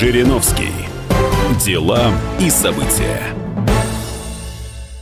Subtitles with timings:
[0.00, 0.72] Жириновский.
[1.64, 2.10] Дела
[2.40, 3.20] и события.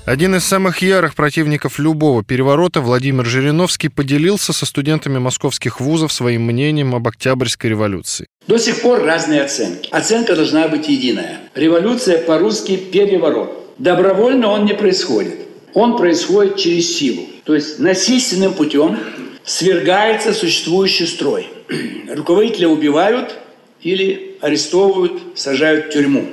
[0.04, 6.42] Один из самых ярых противников любого переворота, Владимир Жириновский, поделился со студентами московских вузов своим
[6.42, 8.26] мнением об Октябрьской революции.
[8.46, 9.88] До сих пор разные оценки.
[9.90, 11.38] Оценка должна быть единая.
[11.54, 13.74] Революция по-русски переворот.
[13.78, 15.36] Добровольно он не происходит.
[15.72, 17.22] Он происходит через силу.
[17.44, 18.98] То есть насильственным путем
[19.42, 21.48] свергается существующий строй.
[22.14, 23.38] Руководителя убивают
[23.80, 26.28] или арестовывают, сажают в тюрьму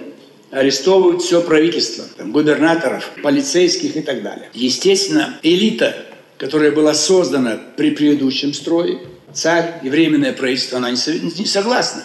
[0.51, 4.49] арестовывают все правительство, там, губернаторов, полицейских и так далее.
[4.53, 5.95] Естественно, элита,
[6.37, 8.99] которая была создана при предыдущем строе,
[9.33, 12.03] царь и временное правительство, она не согласна.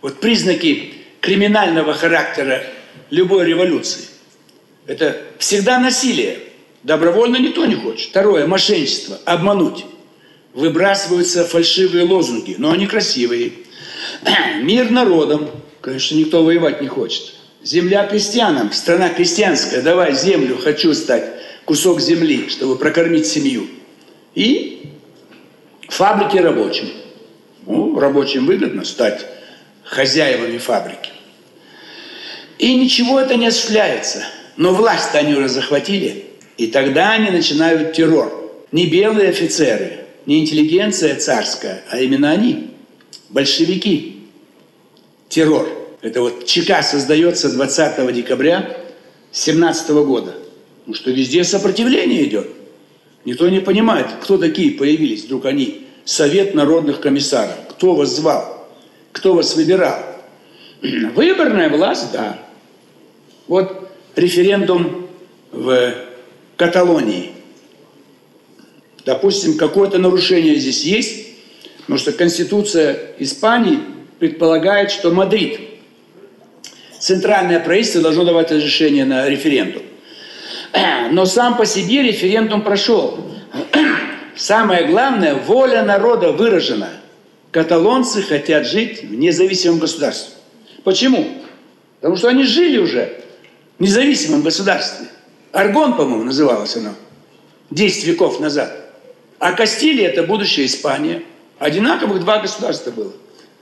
[0.00, 2.62] Вот признаки криминального характера
[3.10, 4.04] любой революции–
[4.86, 6.38] это всегда насилие.
[6.82, 8.10] Добровольно никто не хочет.
[8.10, 9.84] Второе– мошенничество, обмануть.
[10.52, 13.52] Выбрасываются фальшивые лозунги, но они красивые.
[14.62, 15.50] Мир народом.
[15.80, 17.34] Конечно, никто воевать не хочет.
[17.62, 21.24] Земля крестьянам, страна крестьянская, давай землю, хочу стать,
[21.64, 23.68] кусок земли, чтобы прокормить семью.
[24.34, 24.92] И
[25.88, 26.88] фабрики рабочим.
[27.66, 29.26] Ну, рабочим выгодно стать
[29.84, 31.10] хозяевами фабрики.
[32.58, 34.24] И ничего это не осуществляется.
[34.56, 38.36] Но власть они уже захватили, и тогда они начинают террор.
[38.72, 39.99] Не белые офицеры,
[40.30, 42.70] не интеллигенция царская, а именно они,
[43.30, 44.28] большевики.
[45.28, 45.68] Террор–
[46.02, 48.76] это вот ЧК создается 20 декабря
[49.32, 50.36] 17 года.
[50.78, 52.46] Потому что везде сопротивление идет.
[53.24, 55.88] Никто не понимает, кто такие появились вдруг они.
[56.04, 57.56] Совет народных комиссаров.
[57.70, 58.68] Кто вас звал?
[59.10, 59.98] Кто вас выбирал?
[60.80, 62.38] Выборная власть, да.
[63.48, 65.08] Вот референдум
[65.50, 65.92] в
[66.56, 67.32] Каталонии.
[69.10, 71.26] Допустим, какое-то нарушение здесь есть,
[71.80, 73.80] потому что Конституция Испании
[74.20, 75.58] предполагает, что Мадрид–
[77.00, 79.82] центральное правительство должно давать разрешение на референдум.
[81.10, 83.18] Но сам по себе референдум прошел.
[84.36, 86.90] Самое главное, воля народа выражена.
[87.50, 90.34] Каталонцы хотят жить в независимом государстве.
[90.84, 91.26] Почему?
[91.96, 93.24] Потому что они жили уже
[93.76, 95.08] в независимом государстве.
[95.50, 96.90] Аргон, по-моему, называлось оно.
[97.70, 98.79] 10 веков назад.
[99.40, 101.22] А Кастилия– это будущая Испания.
[101.58, 103.12] Одинаковых два государства было.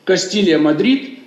[0.04, 1.20] Кастилия– Мадрид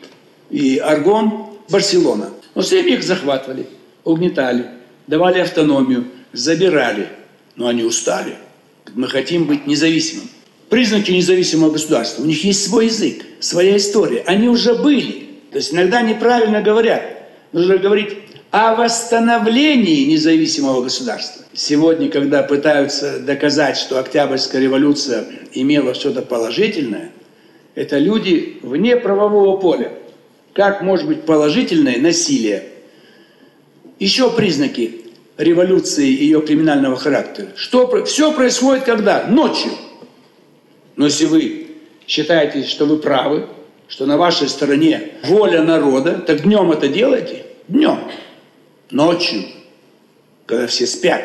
[0.49, 2.31] и Аргон Барселона.
[2.53, 3.65] Но все их захватывали,
[4.03, 4.65] угнетали,
[5.07, 7.07] давали автономию, забирали.
[7.55, 8.35] Но они устали.
[8.93, 10.27] Мы хотим быть независимым.
[10.69, 12.21] Признаки независимого государства.
[12.21, 14.23] У них есть свой язык, своя история.
[14.27, 15.29] Они уже были.
[15.51, 17.03] То есть иногда неправильно говорят.
[17.53, 18.17] Нужно говорить
[18.51, 21.45] о восстановлении независимого государства.
[21.53, 27.11] Сегодня, когда пытаются доказать, что Октябрьская революция имела что-то положительное,
[27.75, 29.93] это люди вне правового поля.
[30.53, 32.63] Как может быть положительное насилие?
[33.99, 35.01] Еще признаки
[35.37, 37.47] революции и ее криминального характера.
[37.55, 39.27] Что, все происходит когда?
[39.27, 39.71] Ночью.
[40.97, 41.67] Но если вы
[42.05, 43.47] считаете, что вы правы,
[43.87, 47.45] что на вашей стороне воля народа, так днем это делайте.
[47.69, 47.99] Днем.
[48.91, 49.43] Ночью,
[50.45, 51.21] когда все спят,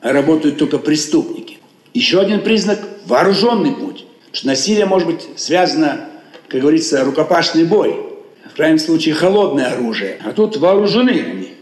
[0.00, 1.58] а работают только преступники.
[1.92, 4.06] Еще один признак– вооруженный путь.
[4.06, 6.08] Потому что насилие может быть связано,
[6.48, 8.00] как говорится, рукопашный бой–
[8.54, 10.20] в крайнем случае, холодное оружие.
[10.24, 11.54] А тут вооружены они,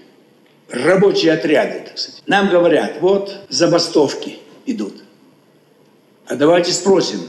[0.69, 2.22] рабочие отряды, так сказать.
[2.26, 4.97] Нам говорят, вот забастовки идут.
[6.26, 7.20] А давайте спросим,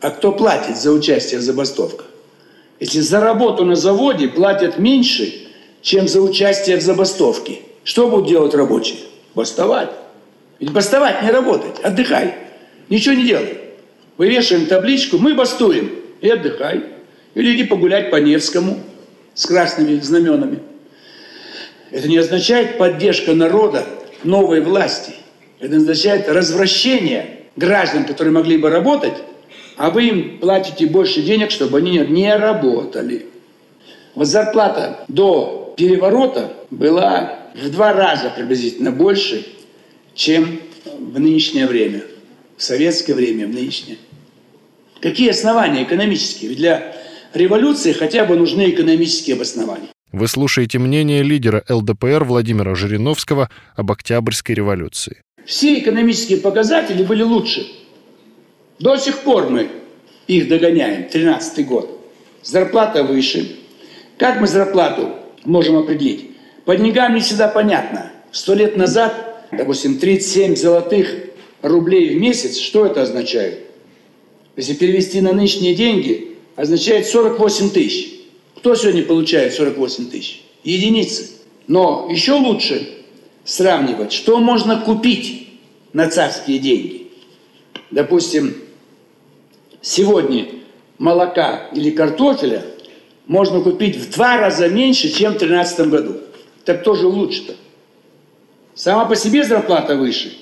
[0.00, 2.06] а кто платит за участие в забастовках?
[2.78, 5.47] Если за работу на заводе платят меньше,
[5.88, 8.98] чем за участие в забастовке, что будут делать рабочие?
[9.34, 9.88] Бастовать.
[10.60, 12.34] Ведь бастовать не работать, отдыхай.
[12.90, 13.56] Ничего не делай.
[14.18, 16.84] Вывешиваем табличку, мы бастуем, и отдыхай.
[17.34, 18.78] Или иди погулять по Невскому,
[19.32, 20.58] с красными знаменами.
[21.90, 23.86] Это не означает поддержка народа
[24.24, 25.14] новой власти.
[25.58, 29.14] Это означает развращение граждан, которые могли бы работать,
[29.78, 33.24] а вы им платите больше денег, чтобы они не работали.
[34.14, 39.46] Вот зарплата до переворота была в два раза приблизительно больше,
[40.14, 42.02] чем в нынешнее время,
[42.56, 43.96] в советское время, в нынешнее.
[45.00, 46.50] Какие основания экономические?
[46.50, 46.96] Ведь для
[47.32, 49.88] революции хотя бы нужны экономические обоснования.
[50.10, 55.22] Вы слушаете мнение лидера ЛДПР Владимира Жириновского об Октябрьской революции.
[55.44, 57.66] Все экономические показатели были лучше.
[58.80, 59.70] До сих пор мы
[60.26, 62.00] их догоняем, 13 год.
[62.42, 63.56] Зарплата выше.
[64.16, 66.30] Как мы зарплату можем определить?
[66.64, 68.12] По деньгам не всегда понятно.
[68.32, 71.08] Сто лет назад, допустим, 37 золотых
[71.62, 73.66] рублей в месяц, что это означает?
[74.56, 78.20] Если перевести на нынешние деньги, означает 48 тысяч.
[78.56, 80.42] Кто сегодня получает 48 тысяч?
[80.64, 81.30] Единицы.
[81.68, 82.88] Но еще лучше
[83.44, 85.48] сравнивать, что можно купить
[85.92, 87.06] на царские деньги.
[87.90, 88.54] Допустим,
[89.80, 90.48] сегодня
[90.98, 92.64] молока или картофеля
[93.28, 96.16] можно купить в два раза меньше, чем в 2013 году.
[96.64, 97.54] Так кто же лучше-то?
[98.74, 100.32] Сама по себе зарплата выше,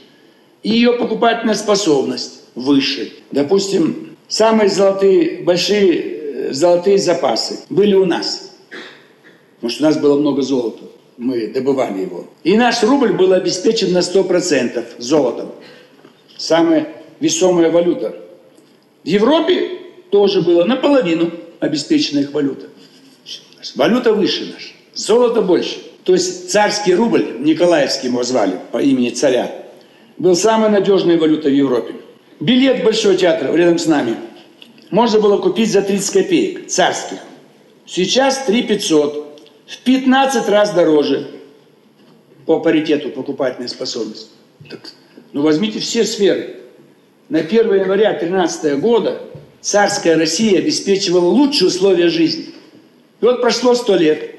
[0.62, 3.12] и ее покупательная способность выше.
[3.32, 8.56] Допустим, самые золотые, большие э, золотые запасы были у нас.
[9.56, 10.84] Потому что у нас было много золота.
[11.16, 12.26] Мы добывали его.
[12.44, 15.52] И наш рубль был обеспечен на 100% золотом.
[16.36, 16.88] Самая
[17.20, 18.14] весомая валюта.
[19.02, 19.70] В Европе
[20.10, 21.30] тоже было наполовину
[21.60, 22.66] обеспечена их валюта.
[23.74, 25.78] Валюта выше наша, золото больше.
[26.04, 29.50] То есть царский рубль, Николаевский его звали по имени царя,
[30.18, 31.94] был самой надежной валютой в Европе.
[32.38, 34.16] Билет в Большой театр рядом с нами
[34.90, 37.18] можно было купить за 30 копеек, царских.
[37.86, 41.28] Сейчас 3 500, в 15 раз дороже
[42.46, 44.28] по паритету покупательной способности.
[44.70, 44.92] Так,
[45.32, 46.56] ну возьмите все сферы.
[47.28, 49.20] На 1 января 2013 года
[49.60, 52.46] царская Россия обеспечивала лучшие условия жизни.
[53.20, 54.36] И вот прошло сто лет.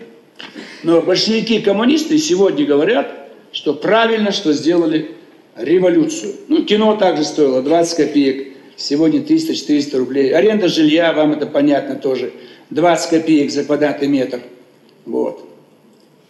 [0.84, 5.12] Но большевики и коммунисты сегодня говорят, что правильно, что сделали
[5.56, 6.36] революцию.
[6.48, 10.34] Ну, кино также стоило 20 копеек, сегодня 300-400 рублей.
[10.34, 12.32] Аренда жилья, вам это понятно тоже,
[12.70, 14.42] 20 копеек за квадратный метр.
[15.06, 15.48] Вот.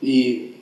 [0.02, 0.56] И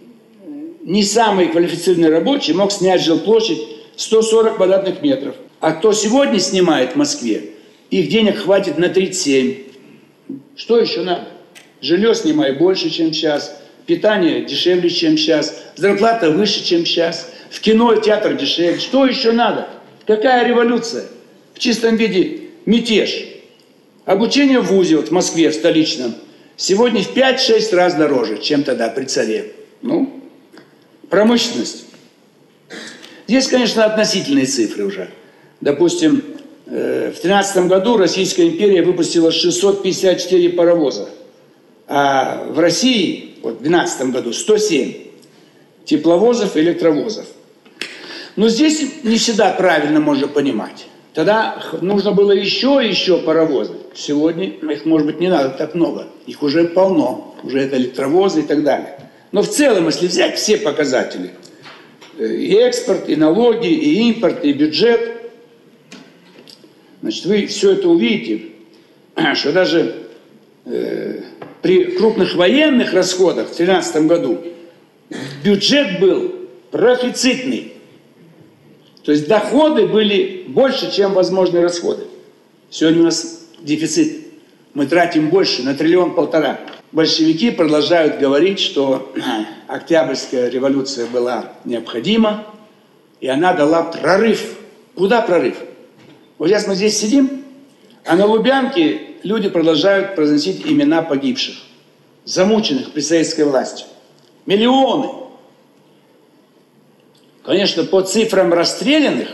[0.81, 3.61] не самый квалифицированный рабочий мог снять жилплощадь
[3.95, 5.35] 140 квадратных метров.
[5.59, 7.51] А кто сегодня снимает в Москве,
[7.89, 9.63] их денег хватит на 37.
[10.55, 11.27] Что еще надо?
[11.81, 13.61] Жилье снимай больше, чем сейчас.
[13.85, 15.63] Питание дешевле, чем сейчас.
[15.75, 17.31] Зарплата выше, чем сейчас.
[17.49, 18.79] В кино и театр дешевле.
[18.79, 19.67] Что еще надо?
[20.07, 21.05] Какая революция?
[21.53, 23.25] В чистом виде мятеж.
[24.05, 26.15] Обучение в ВУЗе, вот в Москве, в столичном,
[26.57, 29.53] сегодня в 5-6 раз дороже, чем тогда при царе.
[29.81, 30.21] Ну,
[31.09, 31.85] промышленность.
[33.27, 35.09] Здесь, конечно, относительные цифры уже.
[35.61, 36.23] Допустим,
[36.65, 41.09] в 2013 году Российская империя выпустила 654 паровоза.
[41.87, 44.93] А в России вот, в 2012 году 107
[45.85, 47.25] тепловозов и электровозов.
[48.35, 50.87] Но здесь не всегда правильно можно понимать.
[51.13, 53.73] Тогда нужно было еще и еще паровозы.
[53.93, 56.07] Сегодня их, может быть, не надо так много.
[56.27, 57.35] Их уже полно.
[57.43, 58.99] Уже это электровозы и так далее.
[59.31, 61.31] Но в целом, если взять все показатели,
[62.17, 65.14] э, и экспорт, и налоги, и импорт, и бюджет,
[67.05, 68.47] значит, вы все это увидите,
[69.35, 70.07] что даже
[70.65, 71.21] э,
[71.61, 74.41] при крупных военных расходах в 2013 году
[75.43, 76.33] бюджет был
[76.71, 77.73] профицитный.
[79.03, 82.05] То есть доходы были больше, чем возможные расходы.
[82.71, 84.25] Сегодня у нас дефицит.
[84.73, 86.59] Мы тратим больше, на триллион полтора.
[86.91, 89.13] Большевики продолжают говорить, что
[89.67, 92.47] Октябрьская революция была необходима,
[93.21, 94.55] и она дала прорыв.
[94.95, 95.55] Куда прорыв?
[96.37, 97.45] Вот сейчас мы здесь сидим,
[98.05, 101.55] а на Лубянке люди продолжают произносить имена погибших,
[102.25, 103.85] замученных при советской власти.
[104.45, 105.09] Миллионы.
[107.43, 109.29] Конечно, по цифрам расстрелянных,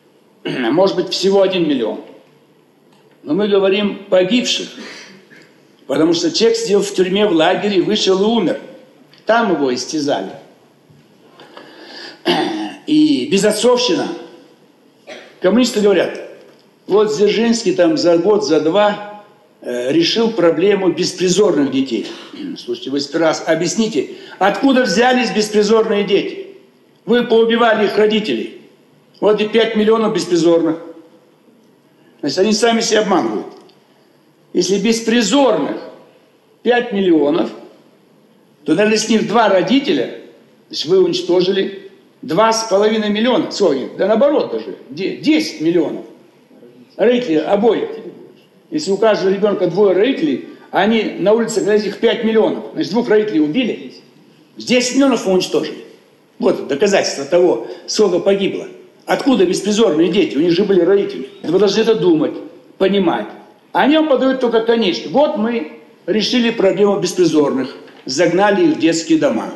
[0.44, 2.00] может быть, всего один миллион.
[3.22, 4.68] Но мы говорим погибших,
[5.86, 8.60] потому что человек сидел в тюрьме, в лагере, вышел и умер.
[9.24, 10.32] Там его истязали.
[12.86, 14.08] И безотцовщина.
[15.40, 16.29] Коммунисты говорят,
[16.90, 19.10] вот Дзержинский там за год, за два
[19.62, 22.06] Э, решил проблему беспризорных детей.
[22.56, 26.56] Слушайте, вы сперва объясните, откуда взялись беспризорные дети?
[27.04, 28.62] Вы поубивали их родителей.
[29.20, 30.78] Вот и 5 миллионов беспризорных.
[32.20, 33.48] Значит, они сами себя обманывают.
[34.54, 35.76] Если беспризорных
[36.62, 37.50] 5 миллионов,
[38.64, 40.20] то даже с них два родителя,
[40.68, 41.90] значит, вы уничтожили
[42.22, 43.50] 2,5 миллиона.
[43.50, 43.98] Сколько?
[43.98, 46.06] Да наоборот даже, 10 миллионов.
[47.00, 47.88] Родители обоих.
[48.70, 53.08] Если у каждого ребенка двое родителей, они на улице грязь их 5 миллионов, значит, двух
[53.08, 53.94] родителей убили,
[54.58, 55.78] 10 миллионов уничтожили.
[56.38, 58.68] Вот доказательство того, сколько погибло.
[59.06, 60.36] Откуда беспризорные дети?
[60.36, 61.30] У них же были родители.
[61.42, 62.34] Вы должны это думать,
[62.76, 63.28] понимать.
[63.72, 65.10] Они вам подают только конечный.
[65.10, 69.54] Вот мы решили проблему беспризорных, загнали их в детские дома.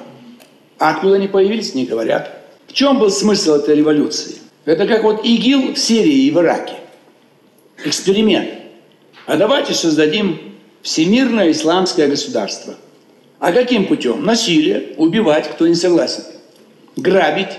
[0.79, 2.43] А откуда они появились, не говорят.
[2.69, 4.37] В чем был смысл этой революции?
[4.65, 6.77] Это как вот ИГИЛ в Сирии и в Ираке.
[7.85, 8.51] Эксперимент.
[9.27, 12.77] А давайте создадим всемирное исламское государство.
[13.39, 14.25] А каким путем?
[14.25, 16.25] Насилие, убивать, кто не согласен.
[16.97, 17.59] Грабить,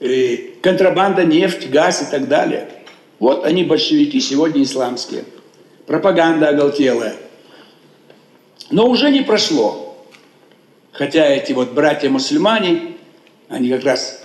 [0.00, 2.68] э, контрабанда, нефть, газ и так далее.
[3.18, 5.24] Вот они большевики сегодня исламские.
[5.86, 7.16] Пропаганда оголтелая.
[8.70, 10.06] Но уже не прошло.
[10.92, 12.96] Хотя эти вот братья-мусульмане,
[13.48, 14.22] они как раз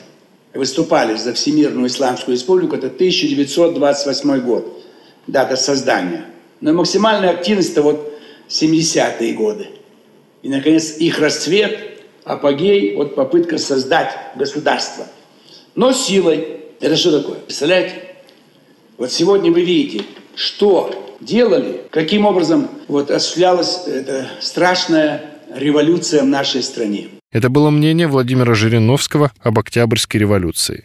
[0.53, 4.83] выступали за Всемирную Исламскую Республику, это 1928 год,
[5.27, 6.25] дата создания.
[6.59, 8.13] Но максимальная активность это вот
[8.49, 9.67] 70-е годы.
[10.43, 15.05] И, наконец, их расцвет, апогей, вот попытка создать государство.
[15.75, 16.57] Но силой.
[16.79, 17.37] Это что такое?
[17.39, 17.93] Представляете?
[18.97, 20.03] Вот сегодня вы видите,
[20.35, 27.09] что делали, каким образом вот осуществлялась эта страшная революция в нашей стране.
[27.31, 30.83] Это было мнение Владимира Жириновского об Октябрьской революции.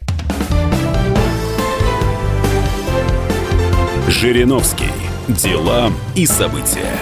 [4.09, 4.87] Жириновский.
[5.27, 6.93] Дела и события.